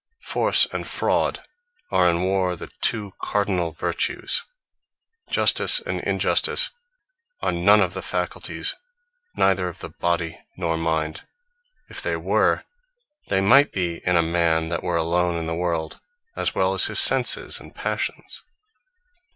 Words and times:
Force, 0.23 0.65
and 0.73 0.87
Fraud, 0.87 1.43
are 1.91 2.09
in 2.09 2.23
warre 2.23 2.55
the 2.55 2.71
two 2.81 3.11
Cardinall 3.21 3.71
vertues. 3.77 4.43
Justice, 5.29 5.79
and 5.79 5.99
Injustice 6.01 6.71
are 7.43 7.51
none 7.51 7.81
of 7.81 7.93
the 7.93 8.01
Faculties 8.01 8.73
neither 9.35 9.67
of 9.67 9.77
the 9.77 9.89
Body, 9.91 10.39
nor 10.57 10.75
Mind. 10.75 11.27
If 11.87 12.01
they 12.01 12.15
were, 12.17 12.63
they 13.27 13.41
might 13.41 13.71
be 13.71 13.97
in 13.97 14.15
a 14.15 14.23
man 14.23 14.69
that 14.69 14.81
were 14.81 14.97
alone 14.97 15.37
in 15.37 15.45
the 15.45 15.53
world, 15.53 16.01
as 16.35 16.55
well 16.55 16.73
as 16.73 16.85
his 16.85 16.99
Senses, 16.99 17.59
and 17.59 17.75
Passions. 17.75 18.43